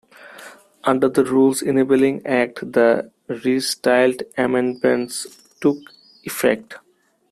[0.83, 5.27] Under the Rules Enabling Act, the restyled amendments
[5.61, 5.77] took
[6.23, 6.73] effect.